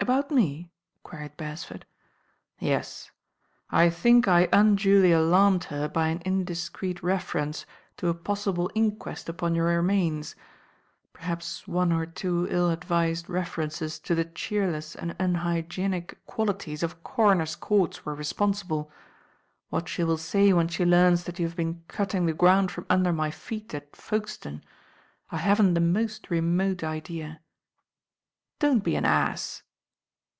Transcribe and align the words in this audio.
''About 0.00 0.30
me?" 0.30 0.70
queried 1.02 1.36
Beresford. 1.36 1.84
"Yes. 2.60 3.10
I 3.68 3.90
think 3.90 4.26
I 4.28 4.48
unduly 4.52 5.10
alarmed 5.12 5.64
her 5.64 5.88
by 5.88 6.08
an 6.08 6.20
indis 6.20 6.70
creet 6.70 7.02
reference 7.02 7.66
to 7.96 8.06
a 8.06 8.14
possible 8.14 8.70
inquest 8.76 9.28
upon 9.28 9.54
your 9.56 9.66
re 9.66 9.84
mams. 9.94 10.34
Perhaps 11.12 11.66
one 11.68 11.92
or 11.92 12.06
two 12.06 12.46
ill 12.48 12.70
advised 12.70 13.28
references 13.28 13.98
to 13.98 14.14
the 14.14 14.24
cheerless 14.24 14.94
and 14.94 15.16
unhygienic 15.18 16.24
qualities 16.26 16.82
of 16.84 17.02
coroners' 17.02 17.56
courts 17.56 18.06
were 18.06 18.14
responsible. 18.14 18.90
What 19.68 19.88
she 19.90 20.04
will 20.04 20.16
say 20.16 20.52
when 20.54 20.68
she 20.68 20.86
learns 20.86 21.24
that 21.24 21.38
you 21.40 21.44
have 21.46 21.56
been 21.56 21.82
cutting 21.88 22.24
the 22.24 22.32
ground 22.32 22.70
from 22.70 22.86
under 22.88 23.12
my 23.12 23.30
feet 23.32 23.74
at 23.74 23.94
Folkestone, 23.96 24.62
I 25.32 25.38
haven't 25.38 25.74
the 25.74 25.80
most 25.80 26.30
remote 26.30 26.82
idea." 26.84 27.40
"Don't 28.60 28.84
be 28.84 28.94
an 28.94 29.04
ass." 29.04 29.64